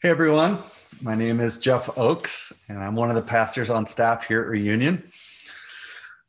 [0.00, 0.62] Hey everyone,
[1.00, 4.46] my name is Jeff Oakes, and I'm one of the pastors on staff here at
[4.46, 5.10] Reunion.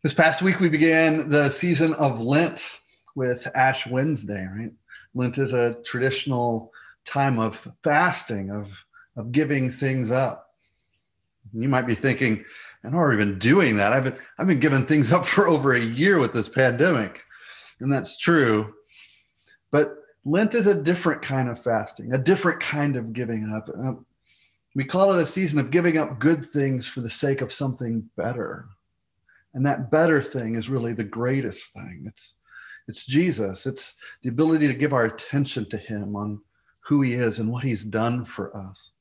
[0.01, 2.67] This past week, we began the season of Lent
[3.13, 4.71] with Ash Wednesday, right?
[5.13, 6.71] Lent is a traditional
[7.05, 8.71] time of fasting, of,
[9.15, 10.55] of giving things up.
[11.53, 12.43] You might be thinking,
[12.83, 13.93] I've already been doing that.
[13.93, 17.21] I've been, I've been giving things up for over a year with this pandemic.
[17.81, 18.73] And that's true.
[19.69, 19.98] But
[20.29, 23.67] Lent is a different kind of fasting, a different kind of giving up.
[23.69, 24.05] Um,
[24.75, 28.07] we call it a season of giving up good things for the sake of something
[28.15, 28.67] better.
[29.55, 32.03] And that better thing is really the greatest thing.
[32.05, 32.35] It's
[32.87, 33.65] it's Jesus.
[33.65, 36.41] It's the ability to give our attention to him on
[36.79, 38.91] who he is and what he's done for us.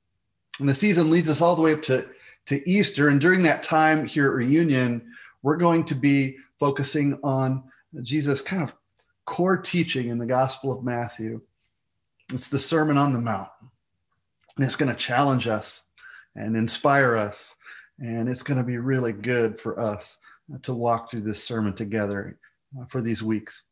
[0.61, 2.07] And the season leads us all the way up to,
[2.47, 3.09] to Easter.
[3.09, 5.11] And during that time here at Reunion,
[5.43, 7.65] we're going to be focusing on
[8.03, 8.75] Jesus' kind of
[9.29, 11.43] core teaching in the Gospel of Matthew.
[12.33, 13.51] It's the Sermon on the Mount.
[14.57, 15.83] And it's going to challenge us
[16.35, 17.55] and inspire us.
[17.99, 20.17] And it's going to be really good for us
[20.63, 22.39] to walk through this sermon together
[22.81, 23.65] uh, for these weeks.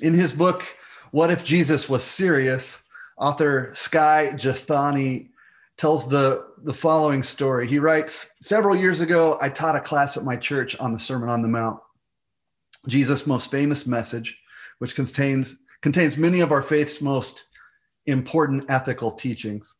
[0.00, 0.64] In his book,
[1.10, 2.78] What If Jesus Was Serious?
[3.18, 5.28] author Skye Jethani
[5.76, 7.68] tells the, the following story.
[7.68, 11.28] He writes Several years ago, I taught a class at my church on the Sermon
[11.28, 11.80] on the Mount.
[12.88, 14.38] Jesus' most famous message
[14.78, 17.44] which contains, contains many of our faith's most
[18.06, 19.74] important ethical teachings.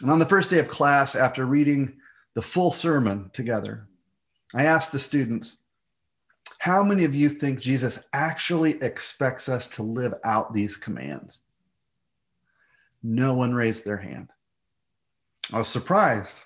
[0.00, 1.96] And on the first day of class, after reading
[2.34, 3.88] the full sermon together,
[4.54, 5.56] I asked the students,
[6.58, 11.40] How many of you think Jesus actually expects us to live out these commands?
[13.02, 14.30] No one raised their hand.
[15.52, 16.42] I was surprised.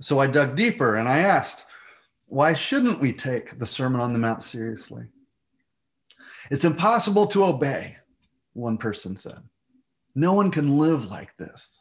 [0.00, 1.64] So I dug deeper and I asked,
[2.28, 5.04] Why shouldn't we take the Sermon on the Mount seriously?
[6.50, 7.96] It's impossible to obey,
[8.54, 9.40] one person said.
[10.14, 11.80] No one can live like this.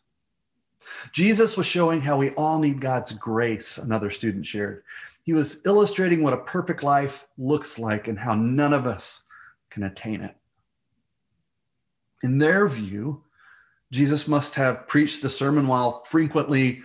[1.11, 4.83] Jesus was showing how we all need God's grace, another student shared.
[5.23, 9.23] He was illustrating what a perfect life looks like and how none of us
[9.69, 10.35] can attain it.
[12.23, 13.23] In their view,
[13.91, 16.81] Jesus must have preached the sermon while frequently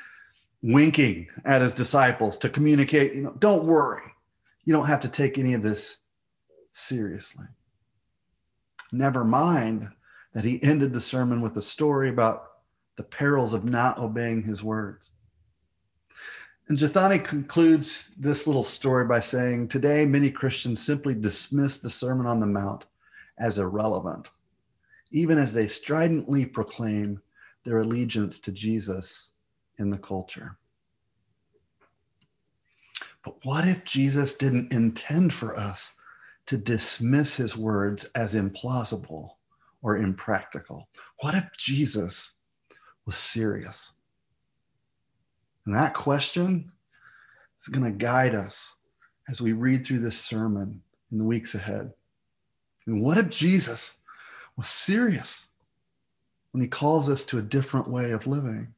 [0.63, 4.03] winking at his disciples to communicate, you know, don't worry.
[4.65, 5.99] You don't have to take any of this
[6.73, 7.47] seriously.
[8.93, 9.89] Never mind
[10.35, 12.51] that he ended the sermon with a story about
[12.97, 15.11] the perils of not obeying his words.
[16.69, 22.27] And Jethani concludes this little story by saying, Today, many Christians simply dismiss the Sermon
[22.27, 22.87] on the Mount
[23.39, 24.31] as irrelevant,
[25.11, 27.21] even as they stridently proclaim
[27.65, 29.33] their allegiance to Jesus
[29.79, 30.57] in the culture.
[33.25, 35.93] But what if Jesus didn't intend for us
[36.47, 39.31] to dismiss his words as implausible
[39.83, 40.89] or impractical?
[41.21, 42.33] What if Jesus
[43.07, 43.93] was serious?
[45.67, 46.71] And that question
[47.61, 48.75] is going to guide us
[49.29, 51.93] as we read through this sermon in the weeks ahead.
[52.87, 53.99] And what if Jesus
[54.57, 55.47] was serious
[56.51, 58.75] when he calls us to a different way of living?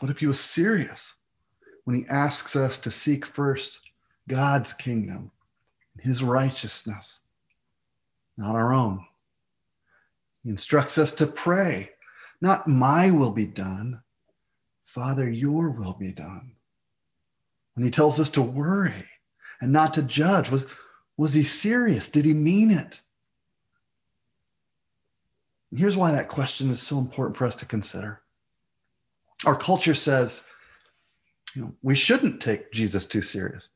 [0.00, 1.14] What if he was serious
[1.84, 3.78] when he asks us to seek first
[4.28, 5.30] God's kingdom
[5.98, 7.20] his righteousness,
[8.36, 9.04] not our own.
[10.42, 11.90] He instructs us to pray,
[12.40, 14.02] not my will be done,
[14.84, 16.52] Father, your will be done.
[17.74, 19.08] When he tells us to worry
[19.60, 20.66] and not to judge, was,
[21.16, 22.08] was he serious?
[22.08, 23.00] Did he mean it?
[25.70, 28.20] And here's why that question is so important for us to consider.
[29.44, 30.44] Our culture says,
[31.54, 33.70] you know, we shouldn't take Jesus too serious.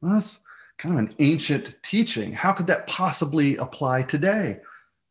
[0.00, 0.40] Well, that's,
[0.78, 2.32] kind of an ancient teaching.
[2.32, 4.60] How could that possibly apply today?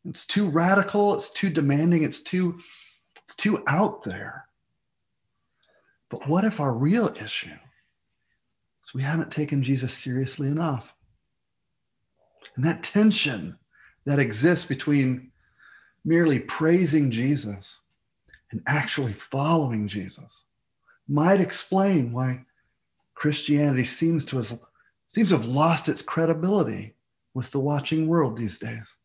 [0.05, 2.59] It's too radical, it's too demanding, it's too
[3.23, 4.45] it's too out there.
[6.09, 7.49] But what if our real issue
[8.83, 10.93] is we haven't taken Jesus seriously enough?
[12.55, 13.57] And that tension
[14.05, 15.31] that exists between
[16.03, 17.79] merely praising Jesus
[18.51, 20.43] and actually following Jesus
[21.07, 22.45] might explain why
[23.15, 24.59] Christianity seems to have
[25.13, 26.95] seems to have lost its credibility
[27.35, 28.97] with the watching world these days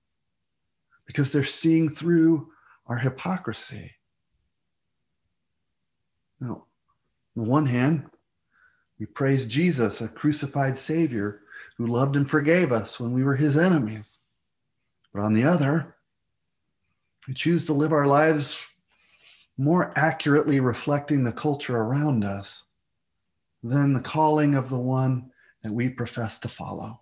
[1.05, 2.49] because they're seeing through
[2.87, 3.93] our hypocrisy.
[6.41, 6.65] Now,
[7.37, 8.07] on the one hand,
[8.99, 11.43] we praise Jesus, a crucified Savior
[11.77, 14.17] who loved and forgave us when we were his enemies.
[15.13, 15.95] But on the other,
[17.27, 18.59] we choose to live our lives
[19.59, 22.65] more accurately reflecting the culture around us
[23.63, 25.31] than the calling of the one
[25.63, 27.01] that we profess to follow.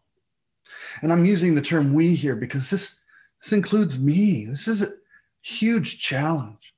[1.02, 3.00] And I'm using the term we here because this,
[3.42, 4.46] this includes me.
[4.46, 4.92] This is a
[5.42, 6.74] huge challenge.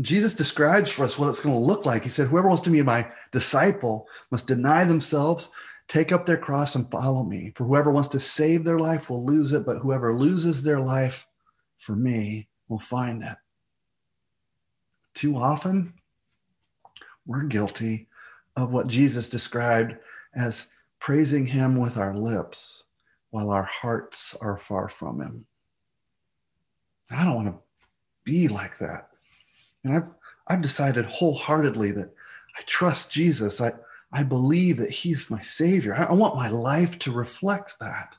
[0.00, 2.02] Jesus describes for us what it's going to look like.
[2.02, 5.48] He said, Whoever wants to be my disciple must deny themselves,
[5.88, 7.52] take up their cross, and follow me.
[7.54, 11.26] For whoever wants to save their life will lose it, but whoever loses their life
[11.78, 13.36] for me will find it.
[15.14, 15.94] Too often,
[17.24, 18.06] we're guilty
[18.56, 19.96] of what Jesus described
[20.36, 20.68] as
[20.98, 22.84] praising him with our lips
[23.30, 25.46] while our hearts are far from him.
[27.10, 27.62] I don't want to
[28.24, 29.10] be like that.
[29.84, 30.08] And I've,
[30.48, 32.12] I've decided wholeheartedly that
[32.56, 33.60] I trust Jesus.
[33.60, 33.72] I,
[34.12, 35.94] I believe that he's my savior.
[35.94, 38.14] I, I want my life to reflect that.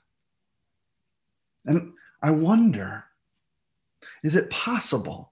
[1.65, 1.93] And
[2.23, 3.03] I wonder
[4.23, 5.31] is it possible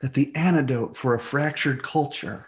[0.00, 2.46] that the antidote for a fractured culture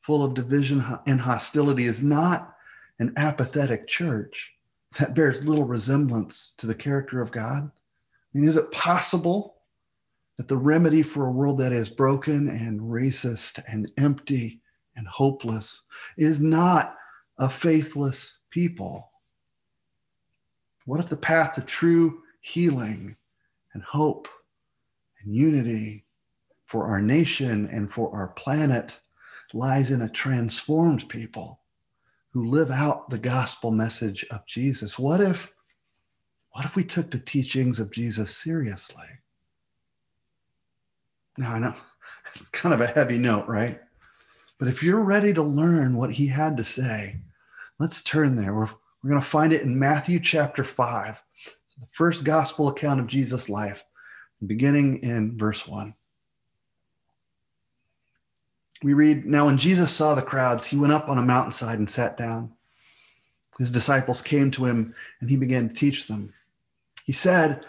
[0.00, 2.54] full of division and hostility is not
[3.00, 4.52] an apathetic church
[4.98, 7.64] that bears little resemblance to the character of God?
[7.64, 9.56] I mean, is it possible
[10.36, 14.60] that the remedy for a world that is broken and racist and empty
[14.96, 15.82] and hopeless
[16.16, 16.96] is not
[17.38, 19.10] a faithless people?
[20.84, 23.16] What if the path to true healing
[23.72, 24.28] and hope
[25.22, 26.04] and unity
[26.64, 29.00] for our nation and for our planet
[29.52, 31.60] lies in a transformed people
[32.32, 34.98] who live out the gospel message of Jesus.
[34.98, 35.52] What if
[36.52, 39.06] what if we took the teachings of Jesus seriously?
[41.38, 41.74] Now I know
[42.34, 43.80] it's kind of a heavy note, right?
[44.58, 47.16] But if you're ready to learn what he had to say,
[47.78, 48.52] let's turn there.
[48.54, 48.68] We're,
[49.02, 51.22] we're going to find it in Matthew chapter 5,
[51.80, 53.84] the first gospel account of Jesus' life,
[54.46, 55.94] beginning in verse 1
[58.82, 61.88] we read, Now when Jesus saw the crowds, he went up on a mountainside and
[61.88, 62.52] sat down.
[63.58, 66.32] His disciples came to him and he began to teach them.
[67.04, 67.66] He said,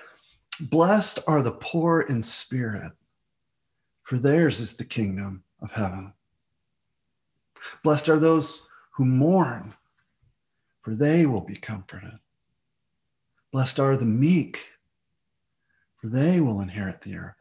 [0.60, 2.94] Blessed are the poor in spirit,
[4.04, 6.14] for theirs is the kingdom of heaven.
[7.84, 9.74] Blessed are those who mourn,
[10.82, 12.18] for they will be comforted.
[13.52, 14.66] Blessed are the meek,
[15.98, 17.41] for they will inherit the earth.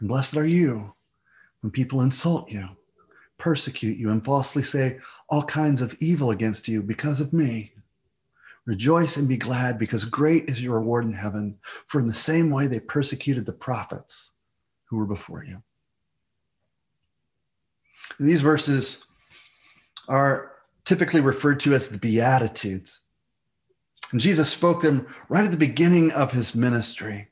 [0.00, 0.94] And blessed are you
[1.60, 2.68] when people insult you,
[3.36, 4.98] persecute you, and falsely say
[5.28, 7.72] all kinds of evil against you because of me.
[8.66, 11.56] Rejoice and be glad because great is your reward in heaven,
[11.86, 14.32] for in the same way they persecuted the prophets
[14.84, 15.62] who were before you.
[18.20, 19.04] These verses
[20.08, 20.52] are
[20.84, 23.00] typically referred to as the Beatitudes.
[24.12, 27.28] And Jesus spoke them right at the beginning of his ministry.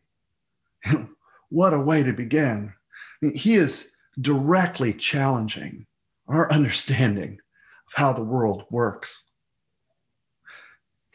[1.50, 2.72] what a way to begin.
[3.20, 5.86] He is directly challenging
[6.28, 7.38] our understanding
[7.86, 9.24] of how the world works.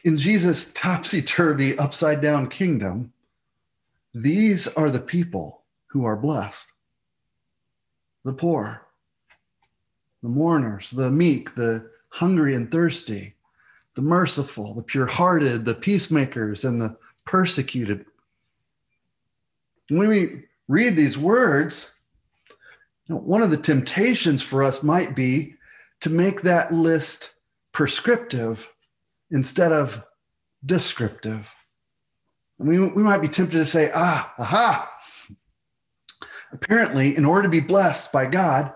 [0.04, 3.12] In Jesus' topsy turvy, upside down kingdom,
[4.14, 6.72] these are the people who are blessed
[8.24, 8.86] the poor,
[10.22, 13.34] the mourners, the meek, the hungry and thirsty,
[13.96, 18.04] the merciful, the pure hearted, the peacemakers, and the persecuted
[19.88, 21.94] when we read these words,
[23.06, 25.54] you know, one of the temptations for us might be
[26.00, 27.34] to make that list
[27.72, 28.68] prescriptive
[29.30, 30.02] instead of
[30.66, 31.48] descriptive.
[32.60, 34.88] I mean, we might be tempted to say, ah, aha.
[36.52, 38.72] Apparently, in order to be blessed by God,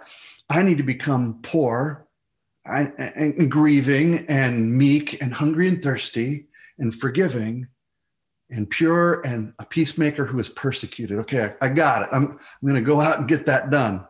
[0.48, 2.06] I need to become poor
[2.64, 6.46] and, and grieving and meek and hungry and thirsty
[6.78, 7.68] and forgiving
[8.50, 11.18] and pure and a peacemaker who is persecuted.
[11.18, 12.08] Okay, I, got it.
[12.12, 14.06] I'm, I'm going to go out and get that done.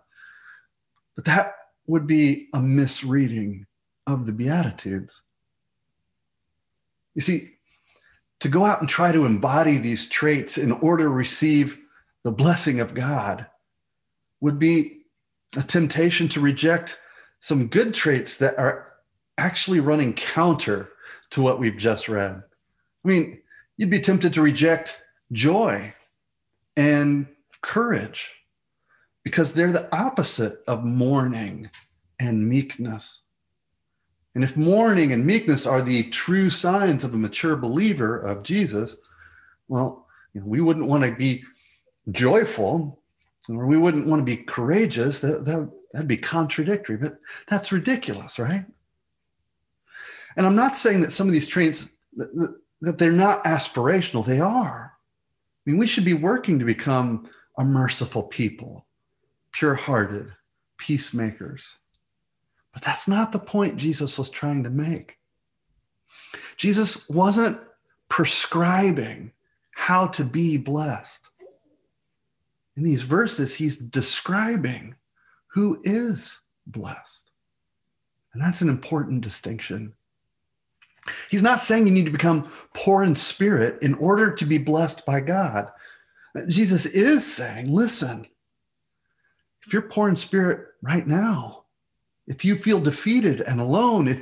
[1.14, 1.54] But that
[1.86, 3.66] would be a misreading
[4.06, 5.22] of the Beatitudes.
[7.14, 7.52] You see,
[8.40, 11.78] to go out and try to embody these traits in order to receive
[12.24, 13.46] the blessing of God
[14.40, 15.02] would be
[15.56, 16.98] a temptation to reject
[17.40, 18.92] some good traits that are
[19.38, 20.90] actually running counter
[21.30, 22.32] to what we've just read.
[22.32, 23.40] I mean,
[23.76, 25.02] you'd be tempted to reject
[25.32, 25.92] joy
[26.76, 27.26] and
[27.62, 28.30] courage
[29.22, 31.68] because they're the opposite of mourning
[32.20, 33.22] and meekness.
[34.34, 38.96] And if mourning and meekness are the true signs of a mature believer of Jesus,
[39.68, 41.42] well, you know, we wouldn't want to be
[42.12, 43.00] joyful
[43.48, 45.20] Or we wouldn't want to be courageous.
[45.20, 47.18] That, that, that'd be contradictory, but
[47.48, 48.64] that's ridiculous, right?
[50.36, 51.88] And I'm not saying that some of these traits
[52.80, 54.24] that they're not aspirational.
[54.24, 54.92] They are.
[54.94, 57.28] I mean, we should be working to become
[57.58, 58.86] a merciful people,
[59.52, 60.32] pure-hearted,
[60.78, 61.78] peacemakers.
[62.72, 65.16] But that's not the point Jesus was trying to make.
[66.56, 67.58] Jesus wasn't
[68.08, 69.32] prescribing
[69.72, 71.28] how to be blessed.
[72.76, 74.94] In these verses, he's describing
[75.46, 77.30] who is blessed.
[78.34, 79.94] And that's an important distinction.
[81.30, 85.06] He's not saying you need to become poor in spirit in order to be blessed
[85.06, 85.70] by God.
[86.48, 88.26] Jesus is saying, listen,
[89.64, 91.64] if you're poor in spirit right now,
[92.26, 94.20] if you feel defeated and alone, if,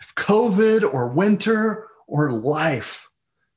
[0.00, 3.08] if COVID or winter or life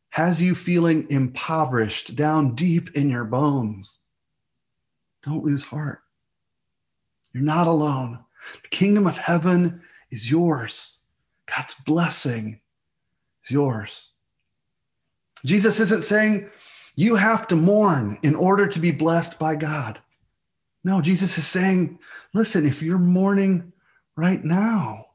[0.09, 3.99] has you feeling impoverished down deep in your bones,
[5.23, 6.01] don't lose heart.
[7.33, 8.19] You're not alone.
[8.63, 9.81] The kingdom of heaven
[10.11, 10.99] is yours.
[11.53, 12.59] God's blessing
[13.43, 14.09] is yours.
[15.45, 16.49] Jesus isn't saying
[16.95, 19.99] you have to mourn in order to be blessed by God.
[20.83, 21.99] No, Jesus is saying,
[22.33, 23.71] listen, if you're mourning
[24.15, 25.07] right now,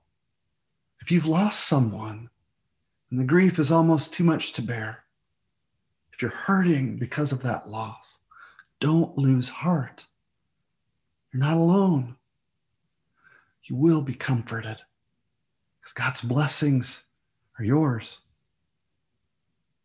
[1.00, 2.28] if you've lost someone
[3.10, 5.04] and the grief is almost too much to bear,
[6.12, 8.18] if you're hurting because of that loss,
[8.80, 10.06] don't lose heart.
[11.32, 12.16] You're not alone.
[13.64, 14.78] You will be comforted
[15.90, 17.02] because God's blessings
[17.59, 18.20] are yours.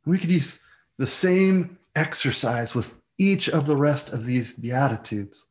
[0.06, 0.60] We could use
[0.98, 5.48] the same exercise with each of the rest of these Beatitudes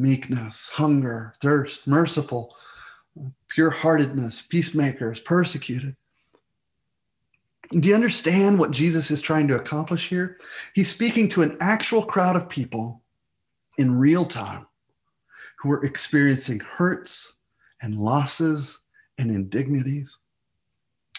[0.00, 2.54] meekness, hunger, thirst, merciful,
[3.48, 5.96] pure heartedness, peacemakers, persecuted.
[7.72, 10.38] Do you understand what Jesus is trying to accomplish here?
[10.72, 13.02] He's speaking to an actual crowd of people
[13.76, 14.68] in real time
[15.58, 17.32] who are experiencing hurts
[17.82, 18.78] and losses
[19.18, 20.18] and indignities.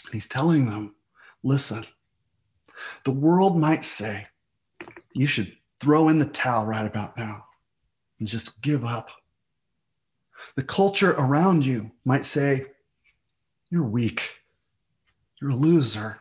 [0.05, 0.95] And he's telling them,
[1.43, 1.83] listen,
[3.03, 4.25] the world might say,
[5.13, 7.45] you should throw in the towel right about now
[8.19, 9.09] and just give up.
[10.55, 12.65] The culture around you might say,
[13.69, 14.35] you're weak,
[15.41, 16.19] you're a loser,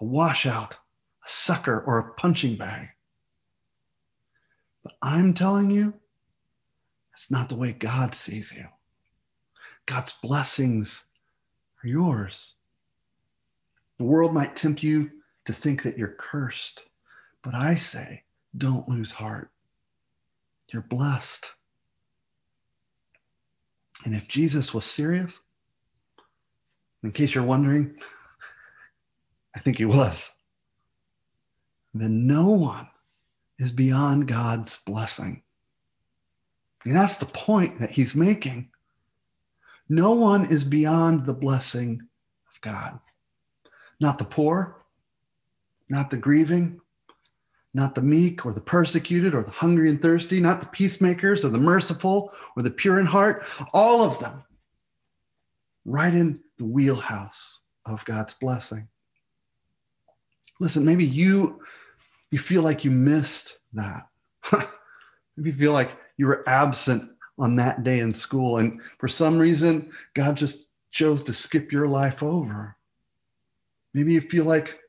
[0.00, 2.88] a washout, a sucker, or a punching bag.
[4.82, 5.92] But I'm telling you,
[7.10, 8.66] that's not the way God sees you.
[9.86, 11.04] God's blessings
[11.82, 12.54] are yours.
[13.98, 15.10] The world might tempt you
[15.46, 16.84] to think that you're cursed,
[17.42, 18.22] but I say,
[18.56, 19.50] don't lose heart.
[20.72, 21.50] You're blessed.
[24.04, 25.40] And if Jesus was serious,
[27.02, 27.96] in case you're wondering,
[29.56, 30.32] I think he was,
[31.94, 32.88] then no one
[33.58, 35.42] is beyond God's blessing.
[36.84, 38.70] And that's the point that he's making.
[39.88, 42.00] No one is beyond the blessing
[42.52, 42.98] of God.
[44.00, 44.84] Not the poor,
[45.88, 46.80] not the grieving,
[47.72, 51.50] not the meek or the persecuted or the hungry and thirsty, not the peacemakers or
[51.50, 54.42] the merciful or the pure in heart, all of them
[55.84, 58.88] right in the wheelhouse of God's blessing.
[60.58, 61.60] Listen, maybe you
[62.30, 64.08] you feel like you missed that.
[65.36, 68.58] maybe you feel like you were absent on that day in school.
[68.58, 72.76] And for some reason, God just chose to skip your life over.
[73.94, 74.80] Maybe you feel like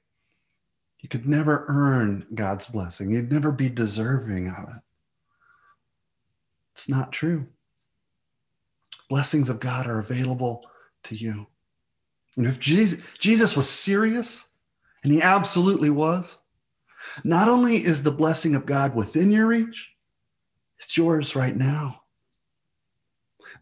[1.00, 4.82] you could never earn God's blessing, you'd never be deserving of it.
[6.74, 7.46] It's not true.
[9.10, 10.66] Blessings of God are available
[11.04, 11.48] to you.
[12.36, 14.46] And if Jesus, Jesus was serious,
[15.04, 16.38] and he absolutely was,
[17.24, 19.90] not only is the blessing of God within your reach,
[20.80, 22.02] it's yours right now.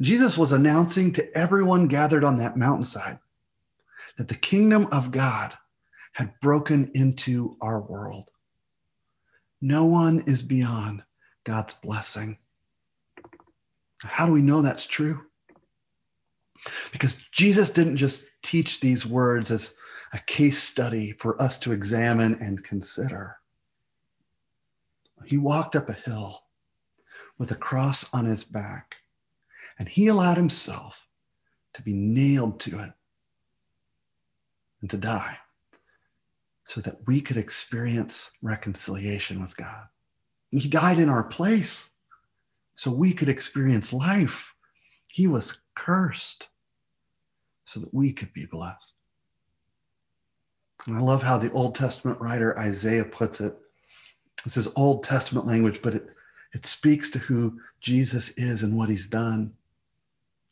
[0.02, 3.20] Jesus was announcing to everyone gathered on that mountainside
[4.18, 5.54] that the kingdom of God
[6.14, 8.30] had broken into our world.
[9.62, 11.04] No one is beyond
[11.44, 12.38] God's blessing.
[14.04, 15.22] How do we know that's true?
[16.92, 19.76] Because Jesus didn't just teach these words as
[20.14, 23.38] a case study for us to examine and consider.
[25.26, 26.44] He walked up a hill
[27.38, 28.96] with a cross on his back
[29.78, 31.08] and he allowed himself
[31.74, 32.92] to be nailed to it
[34.82, 35.38] and to die
[36.64, 39.86] so that we could experience reconciliation with God.
[40.52, 41.90] He died in our place
[42.76, 44.54] so we could experience life.
[45.10, 46.48] He was cursed
[47.66, 48.96] so that we could be blessed.
[50.88, 53.58] And I love how the Old Testament writer Isaiah puts it.
[54.44, 56.08] This is Old Testament language, but it,
[56.54, 59.52] It speaks to who Jesus is and what he's done.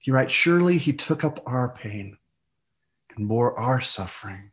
[0.04, 2.18] He writes, Surely he took up our pain
[3.16, 4.52] and bore our suffering.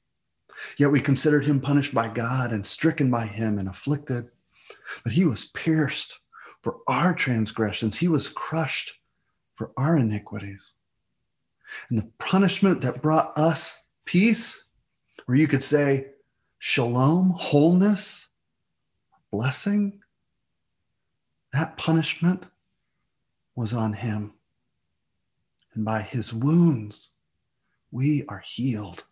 [0.79, 4.29] Yet we considered him punished by God and stricken by him and afflicted.
[5.03, 6.21] But he was pierced
[6.63, 8.93] for our transgressions, he was crushed
[9.57, 10.75] for our iniquities.
[11.89, 14.65] And the punishment that brought us peace,
[15.27, 16.11] or you could say
[16.61, 18.29] shalom, wholeness,
[19.33, 20.01] blessing,
[21.53, 22.47] that punishment
[23.57, 24.35] was on him.
[25.81, 27.09] And by his wounds,
[27.91, 29.07] we are healed.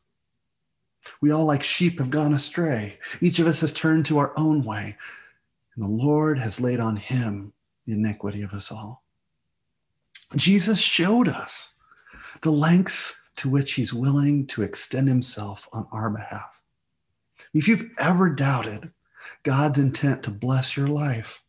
[1.22, 2.98] We all, like sheep, have gone astray.
[3.22, 4.94] Each of us has turned to our own way,
[5.74, 7.54] and the Lord has laid on him
[7.86, 9.02] the iniquity of us all.
[10.36, 11.70] Jesus showed us
[12.42, 16.50] the lengths to which he's willing to extend himself on our behalf.
[17.54, 18.92] If you've ever doubted
[19.42, 21.42] God's intent to bless your life,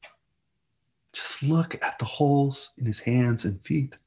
[1.12, 3.98] just look at the holes in his hands and feet.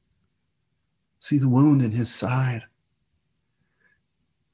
[1.23, 2.63] See the wound in his side.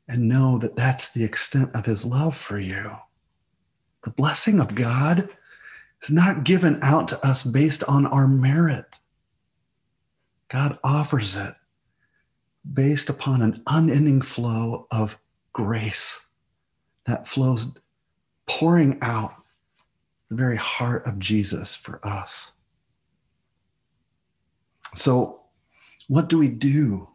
[0.08, 2.92] And know that that's the extent of his love for you.
[4.04, 5.28] The blessing of God
[6.04, 9.00] is not given out to us based on our merit.
[10.50, 11.56] God offers it
[12.72, 15.18] based upon an unending flow of
[15.54, 16.22] grace
[17.08, 17.80] that flows
[18.46, 19.34] pouring out
[20.30, 22.52] the very heart of Jesus for us.
[24.94, 25.40] So,
[26.10, 27.08] what do we do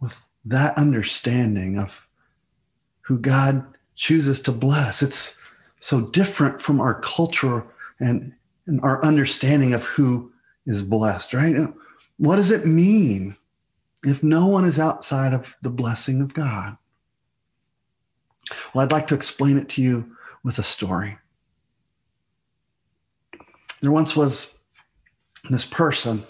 [0.00, 2.06] with that understanding of
[3.00, 3.66] who God
[3.96, 5.02] chooses to bless?
[5.02, 5.38] It's
[5.80, 7.66] so different from our culture
[7.98, 8.32] and,
[8.66, 10.30] and our understanding of who
[10.66, 11.56] is blessed, right?
[12.18, 13.34] What does it mean
[14.04, 16.76] if no one is outside of the blessing of God?
[18.74, 21.16] Well, I'd like to explain it to you with a story.
[23.80, 24.58] There once was
[25.48, 26.22] this person,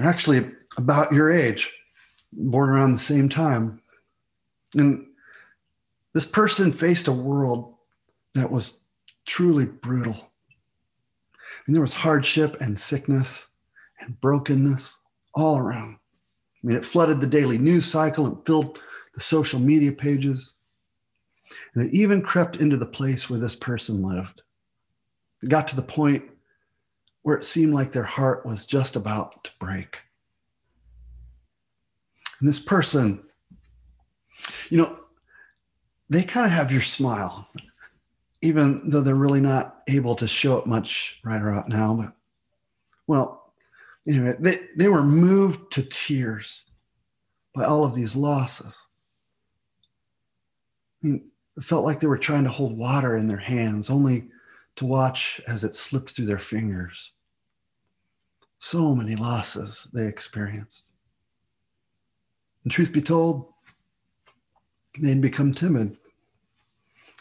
[0.00, 1.72] actually about your age,
[2.32, 3.80] born around the same time.
[4.74, 5.06] And
[6.12, 7.74] this person faced a world
[8.34, 8.82] that was
[9.26, 10.30] truly brutal.
[11.66, 13.46] And there was hardship and sickness
[14.00, 14.98] and brokenness
[15.34, 15.98] all around.
[16.62, 18.80] I mean, it flooded the daily news cycle and filled
[19.14, 20.54] the social media pages.
[21.74, 24.42] And it even crept into the place where this person lived.
[25.42, 26.24] It got to the point
[27.24, 29.98] where it seemed like their heart was just about to break.
[32.38, 33.22] And this person,
[34.68, 34.98] you know,
[36.10, 37.48] they kind of have your smile,
[38.42, 41.94] even though they're really not able to show it much right about now.
[41.94, 42.12] But,
[43.06, 43.54] well,
[44.06, 46.66] anyway, they, they were moved to tears
[47.54, 48.86] by all of these losses.
[51.02, 54.28] I mean, it felt like they were trying to hold water in their hands, only
[54.76, 57.12] to watch as it slipped through their fingers.
[58.64, 60.92] So many losses they experienced.
[62.62, 63.52] And truth be told,
[64.98, 65.98] they'd become timid,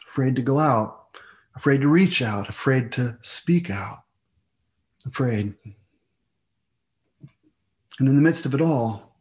[0.08, 1.17] afraid to go out,
[1.53, 4.03] afraid to reach out, afraid to speak out,
[5.06, 5.53] afraid.
[7.99, 9.17] And in the midst of it all,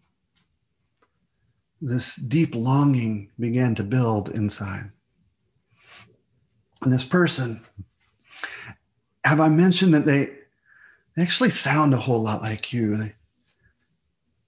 [1.80, 4.92] this deep longing began to build inside.
[6.82, 7.66] And this person
[9.24, 10.37] have I mentioned that they,
[11.16, 12.96] they actually sound a whole lot like you?
[12.96, 13.14] They,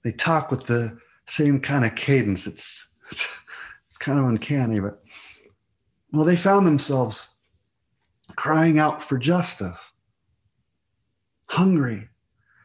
[0.02, 2.46] they talk with the same kind of cadence.
[2.46, 3.26] It's, it's,
[3.88, 5.02] it's kind of uncanny, but
[6.12, 7.28] well, they found themselves
[8.36, 9.92] crying out for justice,
[11.46, 12.08] hungry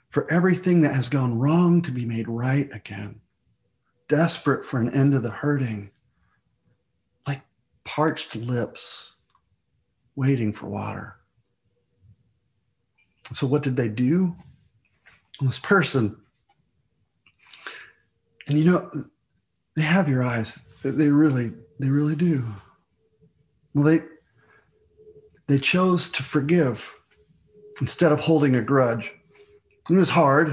[0.09, 3.19] for everything that has gone wrong to be made right again,
[4.07, 5.89] desperate for an end to the hurting,
[7.27, 7.41] like
[7.83, 9.15] parched lips
[10.15, 11.18] waiting for water.
[13.33, 14.33] So, what did they do?
[15.41, 16.17] This person,
[18.47, 18.91] and you know,
[19.75, 20.61] they have your eyes.
[20.83, 22.43] They really, they really do.
[23.73, 24.01] Well, they
[25.47, 26.93] they chose to forgive
[27.81, 29.11] instead of holding a grudge.
[29.89, 30.49] It was hard.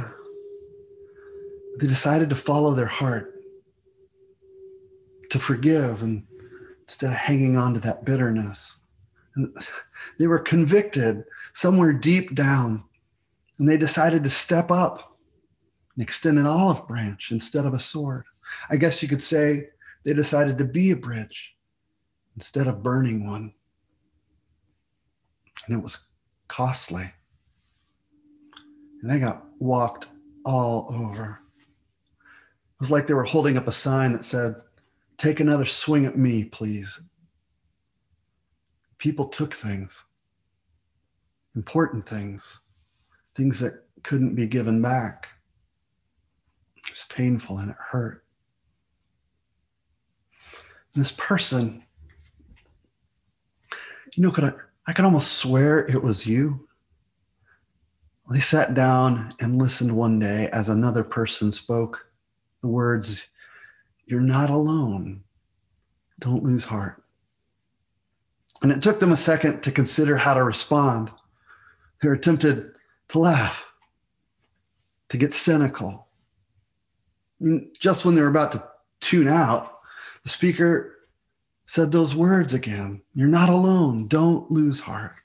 [1.79, 3.35] They decided to follow their heart,
[5.31, 6.25] to forgive, and
[6.83, 8.77] instead of hanging on to that bitterness.
[9.35, 9.55] And
[10.19, 11.25] they were convicted
[11.57, 12.85] somewhere deep down.
[13.59, 15.17] And they decided to step up
[15.95, 18.25] and extend an olive branch instead of a sword.
[18.69, 19.69] I guess you could say
[20.05, 21.55] they decided to be a bridge
[22.37, 23.55] instead of burning one.
[25.67, 26.09] And it was
[26.47, 27.11] costly.
[29.01, 30.09] And they got walked
[30.45, 31.41] all over.
[32.21, 34.57] It was like they were holding up a sign that said,
[35.17, 37.01] Take another swing at me, please.
[38.99, 40.05] People took things
[41.57, 42.61] important things,
[43.35, 45.29] things that couldn't be given back.
[46.77, 48.25] It was painful and it hurt.
[50.95, 51.83] And this person,
[54.15, 54.53] you know, could I,
[54.87, 56.69] I could almost swear it was you.
[58.31, 62.07] They sat down and listened one day as another person spoke
[62.61, 63.29] the words,
[64.07, 65.23] You're not alone.
[66.19, 67.03] Don't lose heart.
[68.63, 71.11] And it took them a second to consider how to respond.
[72.03, 72.77] They were tempted
[73.09, 73.65] to laugh,
[75.09, 76.09] to get cynical.
[77.41, 78.65] Mean, just when they were about to
[79.01, 79.81] tune out,
[80.23, 80.97] the speaker
[81.67, 84.09] said those words again You're not alone.
[84.09, 85.17] Don't lose heart.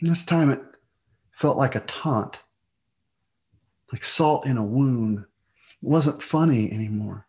[0.00, 0.62] And this time it
[1.32, 2.42] felt like a taunt,
[3.92, 5.18] like salt in a wound.
[5.18, 5.24] It
[5.88, 7.26] wasn't funny anymore.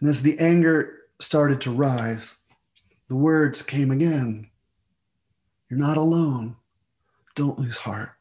[0.00, 2.34] And as the anger started to rise,
[3.08, 4.48] the words came again
[5.72, 6.54] You're not alone.
[7.34, 8.12] Don't lose heart.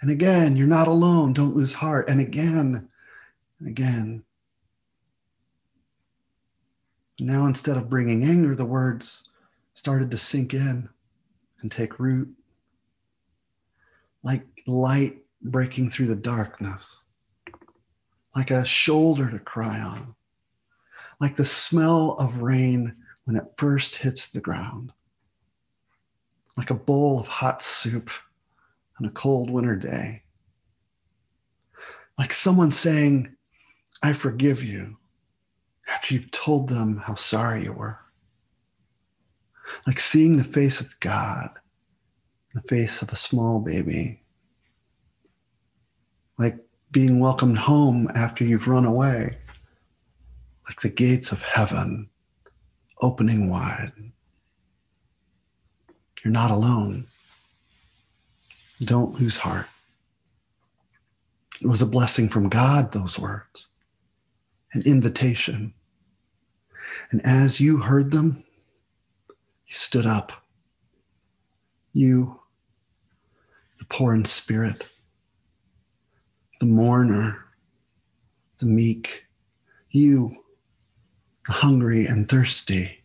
[0.00, 1.32] And again, you're not alone.
[1.32, 2.08] Don't lose heart.
[2.08, 2.88] And again,
[3.60, 4.24] and again.
[7.20, 9.28] Now, instead of bringing anger, the words
[9.74, 10.88] started to sink in
[11.60, 12.28] and take root
[14.24, 17.04] like light breaking through the darkness,
[18.34, 20.12] like a shoulder to cry on,
[21.20, 24.92] like the smell of rain when it first hits the ground,
[26.56, 28.10] like a bowl of hot soup
[29.00, 30.22] on a cold winter day,
[32.18, 33.34] like someone saying,
[34.02, 34.96] I forgive you
[35.88, 37.98] after you've told them how sorry you were,
[39.86, 41.50] like seeing the face of God
[42.54, 44.22] the face of a small baby,
[46.38, 46.56] like
[46.90, 49.38] being welcomed home after you've run away,
[50.68, 52.08] like the gates of heaven
[53.00, 53.92] opening wide.
[56.22, 57.06] You're not alone.
[58.84, 59.66] Don't lose heart.
[61.60, 63.68] It was a blessing from God, those words,
[64.72, 65.72] an invitation.
[67.10, 68.42] And as you heard them,
[69.28, 70.32] you stood up.
[71.92, 72.40] You
[73.82, 74.86] the poor in spirit,
[76.60, 77.36] the mourner,
[78.58, 79.24] the meek,
[79.90, 80.36] you,
[81.46, 83.02] the hungry and thirsty,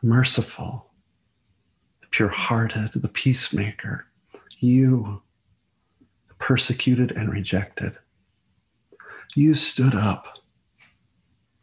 [0.00, 0.91] the merciful,
[2.12, 4.06] pure hearted, the peacemaker,
[4.58, 5.20] you,
[6.28, 7.98] the persecuted and rejected.
[9.34, 10.38] You stood up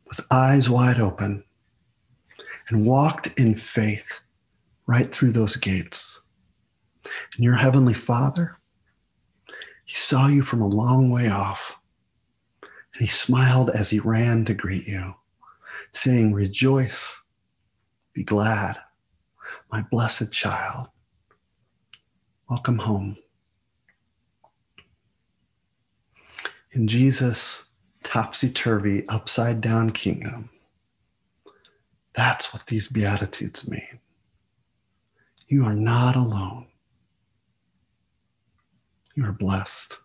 [0.07, 1.43] with eyes wide open
[2.67, 4.19] and walked in faith
[4.85, 6.21] right through those gates
[7.35, 8.57] and your heavenly Father,
[9.85, 11.77] he saw you from a long way off,
[12.61, 15.13] and he smiled as he ran to greet you,
[15.91, 17.19] saying, Rejoice,
[18.13, 18.77] be glad,
[19.71, 20.87] my blessed child.
[22.49, 23.17] Welcome home.
[26.71, 27.63] In Jesus'
[28.03, 30.49] topsy turvy, upside down kingdom,
[32.15, 33.99] that's what these Beatitudes mean.
[35.47, 36.67] You are not alone.
[39.15, 39.97] You are blessed.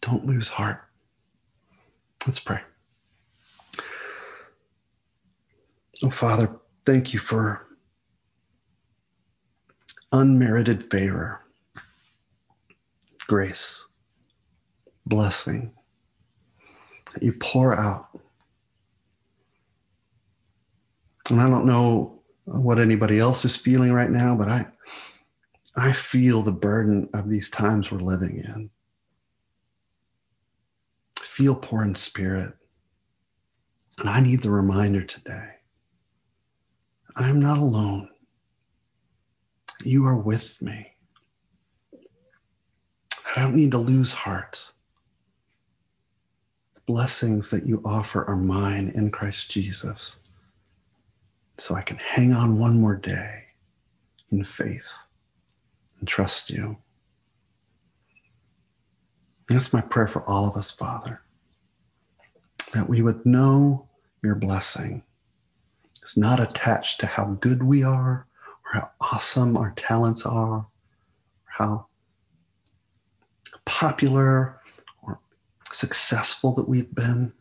[0.00, 0.82] Don't lose heart.
[2.26, 2.60] Let's pray.
[6.04, 7.66] Oh, Father, thank you for
[10.12, 11.40] unmerited favor,
[13.26, 13.84] grace,
[15.06, 15.72] blessing
[17.12, 18.08] that you pour out.
[21.30, 24.66] And I don't know what anybody else is feeling right now, but I,
[25.76, 28.70] I feel the burden of these times we're living in.
[31.20, 32.52] I feel poor in spirit.
[33.98, 35.50] And I need the reminder today
[37.16, 38.08] I'm not alone.
[39.84, 40.86] You are with me.
[43.36, 44.72] I don't need to lose heart.
[46.74, 50.16] The blessings that you offer are mine in Christ Jesus.
[51.58, 53.44] So I can hang on one more day
[54.30, 54.90] in faith
[55.98, 56.76] and trust you.
[59.48, 61.20] That's my prayer for all of us, Father,
[62.72, 63.88] that we would know
[64.22, 65.02] your blessing
[66.02, 68.26] is not attached to how good we are
[68.72, 70.66] how awesome our talents are,
[71.44, 71.86] how
[73.64, 74.60] popular
[75.02, 75.20] or
[75.70, 77.32] successful that we've been.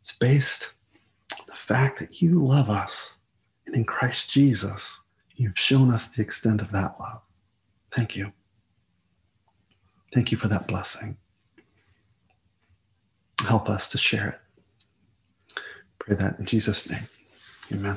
[0.00, 0.72] It's based
[1.38, 3.16] on the fact that you love us
[3.66, 5.00] and in Christ Jesus
[5.40, 7.22] You've shown us the extent of that love.
[7.92, 8.30] Thank you.
[10.12, 11.16] Thank you for that blessing.
[13.46, 15.62] Help us to share it.
[15.98, 17.08] Pray that in Jesus' name.
[17.72, 17.96] Amen.